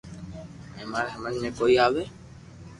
ھين 0.75 0.87
ماري 0.91 1.09
ھمج 1.15 1.35
۾ 1.43 1.49
ڪوئي 1.57 1.75
آوي 1.85 2.03